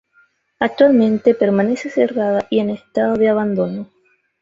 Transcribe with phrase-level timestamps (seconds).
[0.57, 3.87] Actualmente permanece cerrada y en estado de abandono.